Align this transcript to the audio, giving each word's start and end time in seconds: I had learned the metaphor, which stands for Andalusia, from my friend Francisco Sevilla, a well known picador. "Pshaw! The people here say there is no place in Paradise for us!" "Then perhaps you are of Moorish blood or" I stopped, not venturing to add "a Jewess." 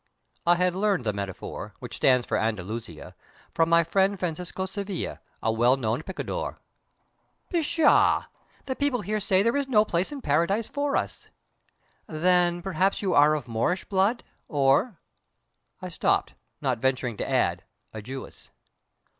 I 0.47 0.55
had 0.55 0.73
learned 0.73 1.03
the 1.03 1.13
metaphor, 1.13 1.75
which 1.77 1.97
stands 1.97 2.25
for 2.25 2.35
Andalusia, 2.35 3.13
from 3.53 3.69
my 3.69 3.83
friend 3.83 4.17
Francisco 4.19 4.65
Sevilla, 4.65 5.19
a 5.43 5.51
well 5.51 5.77
known 5.77 6.01
picador. 6.01 6.57
"Pshaw! 7.51 8.23
The 8.65 8.75
people 8.75 9.01
here 9.01 9.19
say 9.19 9.43
there 9.43 9.55
is 9.55 9.67
no 9.67 9.85
place 9.85 10.11
in 10.11 10.21
Paradise 10.23 10.67
for 10.67 10.95
us!" 10.97 11.29
"Then 12.07 12.63
perhaps 12.63 13.03
you 13.03 13.13
are 13.13 13.35
of 13.35 13.47
Moorish 13.47 13.85
blood 13.85 14.23
or" 14.47 14.97
I 15.83 15.89
stopped, 15.89 16.33
not 16.61 16.79
venturing 16.79 17.15
to 17.17 17.29
add 17.29 17.63
"a 17.93 18.01
Jewess." 18.01 18.49